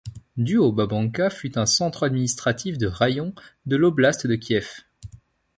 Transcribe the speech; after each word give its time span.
Du 0.35 0.57
au 0.57 0.71
Babanka 0.71 1.29
fut 1.29 1.59
un 1.59 1.67
centre 1.67 2.01
administratif 2.01 2.79
de 2.79 2.87
raïon 2.87 3.35
de 3.67 3.75
l'oblast 3.75 4.25
de 4.25 4.33
Kiev. 4.33 4.81